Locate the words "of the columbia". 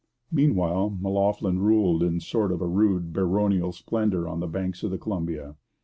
4.81-5.57